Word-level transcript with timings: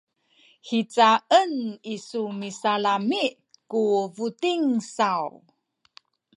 hicaen 0.67 1.53
isu 1.95 2.21
misalami’ 2.39 3.23
ku 3.71 3.83
buting 4.15 4.67
saw? 4.95 5.27